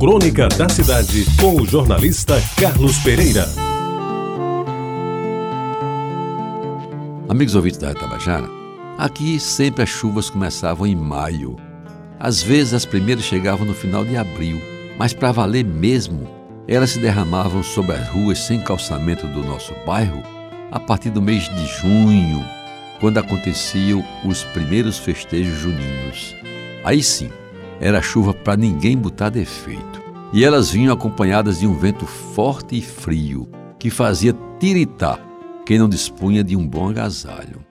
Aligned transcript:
Crônica 0.00 0.48
da 0.48 0.66
Cidade, 0.66 1.26
com 1.38 1.60
o 1.60 1.66
jornalista 1.66 2.42
Carlos 2.58 2.96
Pereira. 3.00 3.46
Amigos 7.28 7.54
ouvintes 7.54 7.78
da 7.78 7.92
Tabajara, 7.92 8.48
aqui 8.96 9.38
sempre 9.38 9.82
as 9.82 9.90
chuvas 9.90 10.30
começavam 10.30 10.86
em 10.86 10.96
maio. 10.96 11.56
Às 12.18 12.42
vezes 12.42 12.72
as 12.72 12.86
primeiras 12.86 13.24
chegavam 13.24 13.66
no 13.66 13.74
final 13.74 14.02
de 14.02 14.16
abril, 14.16 14.58
mas 14.96 15.12
para 15.12 15.32
valer 15.32 15.66
mesmo, 15.66 16.26
elas 16.66 16.92
se 16.92 16.98
derramavam 16.98 17.62
sobre 17.62 17.94
as 17.94 18.08
ruas 18.08 18.38
sem 18.38 18.58
calçamento 18.58 19.26
do 19.26 19.44
nosso 19.44 19.74
bairro 19.84 20.22
a 20.72 20.80
partir 20.80 21.10
do 21.10 21.20
mês 21.20 21.42
de 21.42 21.66
junho, 21.78 22.42
quando 23.00 23.18
aconteciam 23.18 24.02
os 24.24 24.44
primeiros 24.44 24.96
festejos 24.96 25.58
juninos. 25.58 26.34
Aí 26.82 27.02
sim, 27.02 27.30
era 27.80 28.02
chuva 28.02 28.34
para 28.34 28.56
ninguém 28.56 28.96
botar 28.96 29.30
defeito. 29.30 30.00
E 30.32 30.44
elas 30.44 30.70
vinham 30.70 30.92
acompanhadas 30.92 31.58
de 31.58 31.66
um 31.66 31.74
vento 31.74 32.06
forte 32.06 32.78
e 32.78 32.82
frio, 32.82 33.48
que 33.78 33.90
fazia 33.90 34.36
tiritar 34.60 35.18
quem 35.64 35.78
não 35.78 35.88
dispunha 35.88 36.44
de 36.44 36.54
um 36.56 36.66
bom 36.66 36.90
agasalho. 36.90 37.64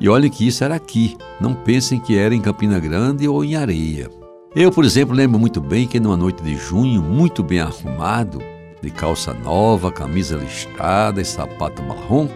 E 0.00 0.08
olhem 0.08 0.30
que 0.30 0.46
isso 0.46 0.62
era 0.62 0.76
aqui, 0.76 1.16
não 1.40 1.52
pensem 1.54 1.98
que 1.98 2.16
era 2.16 2.34
em 2.34 2.40
Campina 2.40 2.78
Grande 2.78 3.26
ou 3.26 3.44
em 3.44 3.56
areia. 3.56 4.08
Eu, 4.54 4.70
por 4.70 4.84
exemplo, 4.84 5.14
lembro 5.14 5.38
muito 5.38 5.60
bem 5.60 5.86
que 5.86 5.98
numa 5.98 6.16
noite 6.16 6.42
de 6.42 6.56
junho, 6.56 7.02
muito 7.02 7.42
bem 7.42 7.60
arrumado, 7.60 8.38
de 8.80 8.90
calça 8.90 9.34
nova, 9.34 9.90
camisa 9.90 10.36
listrada 10.36 11.20
e 11.20 11.24
sapato 11.24 11.82
marrom, 11.82 12.28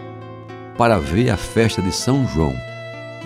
para 0.77 0.99
ver 0.99 1.29
a 1.29 1.37
festa 1.37 1.81
de 1.81 1.91
São 1.91 2.27
João, 2.27 2.53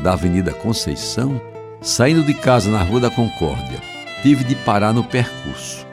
da 0.03 0.13
Avenida 0.13 0.53
Conceição, 0.53 1.41
Saindo 1.81 2.23
de 2.23 2.33
casa 2.33 2.71
na 2.71 2.81
Rua 2.81 2.99
da 2.99 3.09
Concórdia, 3.09 3.79
tive 4.21 4.43
de 4.43 4.55
parar 4.55 4.93
no 4.93 5.03
percurso 5.03 5.85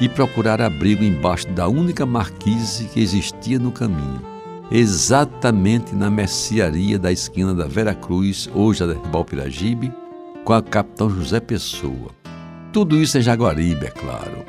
e 0.00 0.08
procurar 0.08 0.60
abrigo 0.60 1.02
embaixo 1.02 1.48
da 1.48 1.68
única 1.68 2.06
marquise 2.06 2.84
que 2.84 3.00
existia 3.00 3.58
no 3.58 3.72
caminho, 3.72 4.22
exatamente 4.70 5.94
na 5.94 6.10
mercearia 6.10 6.98
da 6.98 7.10
esquina 7.10 7.54
da 7.54 7.66
Vera 7.66 7.94
Cruz, 7.94 8.48
hoje 8.54 8.84
a 8.84 8.86
Herbal 8.86 9.24
Piragibe, 9.24 9.92
com 10.44 10.52
a 10.52 10.62
Capitão 10.62 11.10
José 11.10 11.40
Pessoa. 11.40 12.10
Tudo 12.72 12.96
isso 12.96 13.18
em 13.18 13.22
Jaguaribe, 13.22 13.86
é 13.86 13.90
claro. 13.90 14.44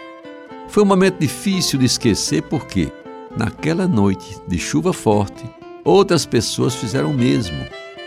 Foi 0.67 0.83
um 0.83 0.85
momento 0.85 1.19
difícil 1.19 1.79
de 1.79 1.85
esquecer 1.85 2.43
porque, 2.43 2.91
naquela 3.35 3.87
noite 3.87 4.37
de 4.47 4.59
chuva 4.59 4.93
forte, 4.93 5.43
outras 5.83 6.25
pessoas 6.25 6.75
fizeram 6.75 7.11
o 7.11 7.13
mesmo 7.13 7.65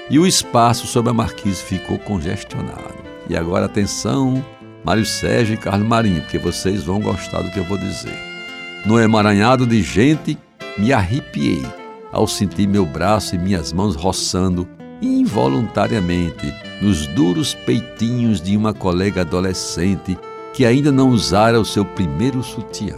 e 0.09 0.19
o 0.19 0.27
espaço 0.27 0.87
sobre 0.87 1.11
a 1.11 1.15
marquise 1.15 1.63
ficou 1.63 1.99
congestionado. 1.99 3.03
E 3.29 3.37
agora 3.37 3.67
atenção, 3.67 4.45
Mário 4.85 5.07
Sérgio 5.07 5.55
e 5.55 5.57
Carlos 5.57 5.87
Marinho, 5.87 6.23
porque 6.23 6.39
vocês 6.39 6.83
vão 6.83 7.01
gostar 7.01 7.43
do 7.43 7.51
que 7.51 7.59
eu 7.59 7.65
vou 7.65 7.79
dizer. 7.79 8.17
No 8.85 8.99
emaranhado 8.99 9.67
de 9.67 9.83
gente, 9.83 10.37
me 10.77 10.93
arrepiei 10.93 11.63
ao 12.11 12.27
sentir 12.27 12.67
meu 12.67 12.85
braço 12.85 13.35
e 13.35 13.39
minhas 13.39 13.73
mãos 13.73 13.95
roçando 13.95 14.69
involuntariamente 15.01 16.53
nos 16.81 17.07
duros 17.07 17.55
peitinhos 17.55 18.41
de 18.41 18.57
uma 18.57 18.75
colega 18.75 19.23
adolescente 19.23 20.19
que 20.53 20.67
ainda 20.67 20.93
não 20.93 21.11
usara 21.11 21.61
o 21.61 21.65
seu 21.65 21.85
primeiro 21.85 22.43
sutiã. 22.43 22.97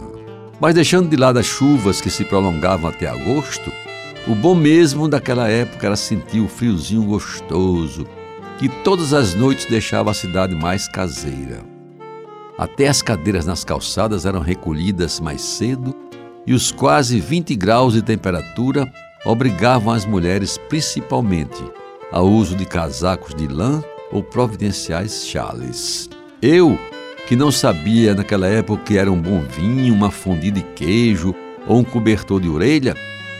Mas 0.59 0.75
deixando 0.75 1.09
de 1.09 1.15
lado 1.15 1.39
as 1.39 1.45
chuvas 1.45 2.01
que 2.01 2.09
se 2.09 2.25
prolongavam 2.25 2.89
até 2.89 3.07
agosto, 3.07 3.71
o 4.27 4.33
bom 4.33 4.55
mesmo 4.55 5.07
daquela 5.07 5.47
época 5.47 5.85
era 5.85 5.95
sentir 5.95 6.39
o 6.39 6.47
friozinho 6.47 7.03
gostoso, 7.03 8.07
que 8.57 8.69
todas 8.83 9.13
as 9.13 9.35
noites 9.35 9.65
deixava 9.65 10.11
a 10.11 10.13
cidade 10.13 10.55
mais 10.55 10.87
caseira. 10.87 11.74
Até 12.57 12.87
as 12.87 13.01
cadeiras 13.01 13.45
nas 13.45 13.63
calçadas 13.65 14.25
eram 14.25 14.39
recolhidas 14.39 15.19
mais 15.19 15.41
cedo 15.41 15.93
e 16.47 16.53
os 16.53 16.71
quase 16.71 17.19
20 17.19 17.53
graus 17.55 17.93
de 17.93 18.01
temperatura 18.01 18.89
obrigavam 19.25 19.93
as 19.93 20.05
mulheres, 20.05 20.57
principalmente, 20.69 21.61
ao 22.11 22.25
uso 22.27 22.55
de 22.55 22.65
casacos 22.65 23.33
de 23.35 23.47
lã 23.47 23.83
ou 24.11 24.23
providenciais 24.23 25.27
chales. 25.27 26.09
Eu, 26.41 26.79
que 27.27 27.35
não 27.35 27.51
sabia 27.51 28.13
naquela 28.13 28.47
época 28.47 28.83
que 28.83 28.97
era 28.97 29.11
um 29.11 29.19
bom 29.19 29.41
vinho, 29.41 29.93
uma 29.93 30.11
fondue 30.11 30.51
de 30.51 30.61
queijo 30.61 31.35
ou 31.67 31.79
um 31.79 31.83
cobertor 31.83 32.39
de 32.39 32.47
orelha, 32.47 32.95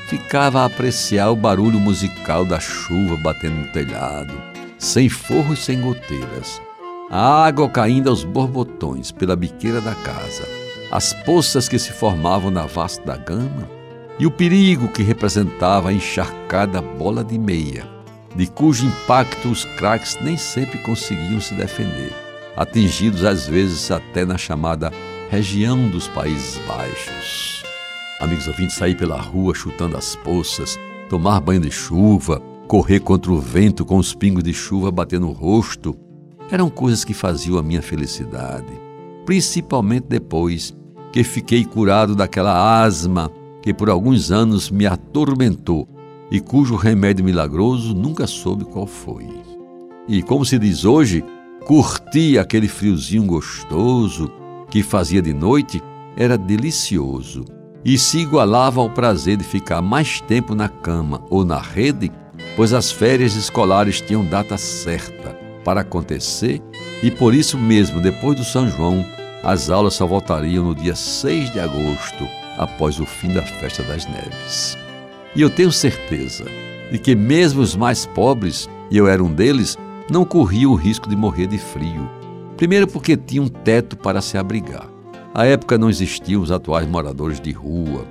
ficava 0.10 0.62
a 0.62 0.66
apreciar 0.66 1.30
o 1.30 1.36
barulho 1.36 1.80
musical 1.80 2.44
da 2.44 2.60
chuva 2.60 3.16
batendo 3.18 3.56
no 3.56 3.72
telhado, 3.72 4.34
sem 4.78 5.08
forro 5.08 5.54
e 5.54 5.58
sem 5.58 5.80
goteiras. 5.80 6.62
A 7.10 7.46
água 7.46 7.70
caindo 7.70 8.10
aos 8.10 8.24
borbotões 8.24 9.12
pela 9.12 9.36
biqueira 9.36 9.80
da 9.80 9.94
casa, 9.94 10.44
as 10.92 11.14
poças 11.24 11.70
que 11.70 11.78
se 11.78 11.92
formavam 11.92 12.50
na 12.50 12.66
vasta 12.66 13.16
gama 13.16 13.70
e 14.18 14.26
o 14.26 14.32
perigo 14.32 14.88
que 14.88 15.04
representava 15.04 15.90
a 15.90 15.94
encharcada 15.94 16.82
bola 16.82 17.24
de 17.24 17.38
meia, 17.38 17.88
de 18.36 18.48
cujo 18.48 18.88
impacto 18.88 19.50
os 19.50 19.66
craques 19.78 20.18
nem 20.20 20.36
sempre 20.36 20.80
conseguiam 20.80 21.40
se 21.40 21.54
defender, 21.54 22.12
atingidos 22.58 23.24
às 23.24 23.46
vezes 23.48 23.92
até 23.92 24.26
na 24.26 24.38
chamada 24.38 24.92
região 25.30 25.88
dos 25.88 26.08
Países 26.08 26.60
Baixos. 26.68 27.64
Amigos 28.20 28.48
ouvintes, 28.48 28.78
sair 28.78 28.96
pela 28.96 29.22
rua 29.22 29.54
chutando 29.54 29.96
as 29.96 30.16
poças, 30.16 30.80
tomar 31.08 31.40
banho 31.40 31.62
de 31.62 31.70
chuva, 31.70 32.42
correr 32.68 33.00
contra 33.00 33.32
o 33.32 33.40
vento 33.40 33.86
com 33.86 33.98
os 33.98 34.16
pingos 34.16 34.44
de 34.44 34.54
chuva 34.54 34.90
batendo 34.90 35.28
no 35.28 35.34
rosto, 35.34 35.96
eram 36.52 36.70
coisas 36.70 37.04
que 37.04 37.14
faziam 37.14 37.58
a 37.58 37.64
minha 37.64 37.82
felicidade. 37.82 38.72
Principalmente 39.26 40.06
depois 40.08 40.76
que 41.12 41.24
fiquei 41.24 41.66
curado 41.66 42.16
daquela 42.16 42.84
asma 42.84 43.32
que 43.62 43.74
por 43.74 43.90
alguns 43.90 44.32
anos 44.32 44.70
me 44.70 44.86
atormentou 44.86 45.88
e 46.30 46.40
cujo 46.40 46.76
remédio 46.76 47.26
milagroso 47.26 47.96
nunca 47.96 48.28
soube 48.28 48.66
qual 48.66 48.86
foi. 48.86 49.28
E 50.08 50.22
como 50.22 50.46
se 50.46 50.60
diz 50.60 50.86
hoje, 50.86 51.24
curti 51.66 52.38
aquele 52.38 52.68
friozinho 52.68 53.26
gostoso 53.26 54.32
que 54.70 54.84
fazia 54.84 55.22
de 55.22 55.34
noite, 55.34 55.82
era 56.18 56.38
delicioso 56.38 57.46
e 57.84 57.98
se 57.98 58.20
igualava 58.20 58.82
ao 58.82 58.90
prazer 58.90 59.38
de 59.38 59.44
ficar 59.44 59.82
mais 59.82 60.20
tempo 60.22 60.54
na 60.54 60.68
cama 60.68 61.24
ou 61.30 61.46
na 61.46 61.60
rede, 61.60 62.12
pois 62.56 62.74
as 62.74 62.92
férias 62.92 63.36
escolares 63.36 64.02
tinham 64.02 64.26
data 64.26 64.58
certa 64.58 65.25
para 65.66 65.82
acontecer 65.82 66.62
e 67.04 67.12
por 67.12 67.34
isso 67.34 67.58
mesmo, 67.58 68.00
depois 68.00 68.38
do 68.38 68.46
São 68.46 68.70
João, 68.70 69.06
as 69.44 69.70
aulas 69.70 69.96
só 69.96 70.08
voltariam 70.08 70.64
no 70.64 70.74
dia 70.74 70.96
6 70.96 71.52
de 71.52 71.60
agosto, 71.60 72.28
após 72.58 73.00
o 73.00 73.06
fim 73.06 73.34
da 73.34 73.42
Festa 73.42 73.84
das 73.84 74.06
Neves. 74.06 74.78
E 75.36 75.42
eu 75.42 75.50
tenho 75.50 75.72
certeza 75.72 76.46
de 76.92 76.98
que 76.98 77.16
mesmo 77.16 77.62
os 77.62 77.76
mais 77.76 78.06
pobres, 78.06 78.70
e 78.90 78.98
eu 78.98 79.08
era 79.08 79.24
um 79.24 79.32
deles, 79.32 79.78
não 80.10 80.24
corriam 80.24 80.72
o 80.72 80.76
risco 80.76 81.10
de 81.10 81.16
morrer 81.16 81.48
de 81.48 81.58
frio. 81.58 82.10
Primeiro 82.56 82.88
porque 82.88 83.18
tinham 83.18 83.46
um 83.46 83.50
teto 83.50 83.98
para 83.98 84.22
se 84.22 84.38
abrigar. 84.38 84.88
À 85.34 85.46
época 85.46 85.78
não 85.78 85.90
existiam 85.90 86.42
os 86.42 86.52
atuais 86.52 86.88
moradores 86.88 87.42
de 87.42 87.52
rua. 87.52 88.06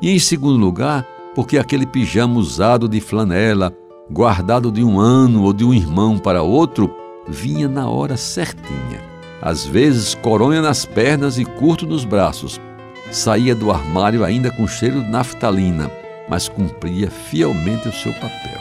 E 0.00 0.10
em 0.10 0.18
segundo 0.18 0.58
lugar, 0.58 1.06
porque 1.34 1.58
aquele 1.58 1.86
pijama 1.86 2.38
usado 2.38 2.88
de 2.88 3.00
flanela, 3.00 3.72
guardado 4.10 4.72
de 4.72 4.82
um 4.82 4.98
ano 4.98 5.42
ou 5.42 5.52
de 5.52 5.64
um 5.64 5.74
irmão 5.74 6.18
para 6.18 6.42
outro, 6.42 6.90
vinha 7.30 7.68
na 7.68 7.88
hora 7.88 8.16
certinha. 8.16 9.00
Às 9.40 9.64
vezes, 9.64 10.14
coronha 10.14 10.60
nas 10.60 10.84
pernas 10.84 11.38
e 11.38 11.44
curto 11.44 11.86
nos 11.86 12.04
braços. 12.04 12.60
Saía 13.10 13.54
do 13.54 13.70
armário 13.70 14.24
ainda 14.24 14.50
com 14.50 14.66
cheiro 14.68 15.02
de 15.02 15.10
naftalina, 15.10 15.90
mas 16.28 16.48
cumpria 16.48 17.10
fielmente 17.10 17.88
o 17.88 17.92
seu 17.92 18.12
papel. 18.14 18.60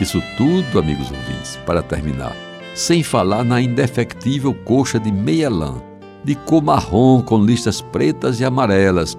Isso 0.00 0.22
tudo, 0.36 0.78
amigos 0.78 1.10
ouvintes, 1.10 1.58
para 1.66 1.82
terminar, 1.82 2.34
sem 2.74 3.02
falar 3.02 3.44
na 3.44 3.60
indefectível 3.60 4.54
coxa 4.64 4.98
de 4.98 5.12
meia 5.12 5.50
lã, 5.50 5.74
de 6.24 6.34
cor 6.34 6.62
marrom 6.62 7.20
com 7.20 7.44
listas 7.44 7.80
pretas 7.80 8.40
e 8.40 8.44
amarelas, 8.44 9.16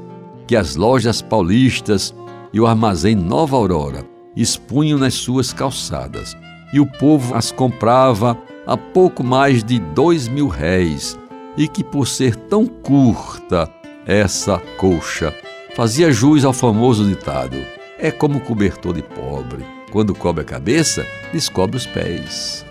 que 0.48 0.56
as 0.56 0.76
lojas 0.76 1.22
paulistas 1.22 2.14
e 2.52 2.60
o 2.60 2.68
armazém 2.68 3.16
Nova 3.16 3.56
Aurora 3.56 4.06
expunham 4.36 4.98
nas 4.98 5.14
suas 5.14 5.54
calçadas, 5.54 6.36
e 6.74 6.80
o 6.80 6.86
povo 6.86 7.36
as 7.36 7.52
comprava 7.52 8.38
a 8.66 8.76
pouco 8.76 9.24
mais 9.24 9.64
de 9.64 9.80
dois 9.80 10.28
mil 10.28 10.48
réis, 10.48 11.18
e 11.58 11.68
que 11.68 11.84
por 11.84 12.08
ser 12.08 12.36
tão 12.36 12.66
curta 12.66 13.70
essa 14.06 14.58
coxa, 14.78 15.34
fazia 15.76 16.12
jus 16.12 16.46
ao 16.46 16.54
famoso 16.54 17.06
ditado: 17.06 17.58
é 18.00 18.12
como 18.12 18.40
cobertor 18.40 18.94
de 18.94 19.02
pobre, 19.02 19.66
quando 19.92 20.14
cobre 20.16 20.42
a 20.42 20.46
cabeça, 20.46 21.06
descobre 21.32 21.78
os 21.78 21.86
pés. 21.86 22.66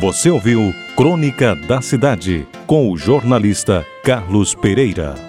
Você 0.00 0.30
ouviu 0.30 0.74
Crônica 0.94 1.54
da 1.54 1.80
Cidade 1.80 2.46
com 2.66 2.90
o 2.90 2.96
jornalista 2.98 3.84
Carlos 4.04 4.54
Pereira. 4.54 5.25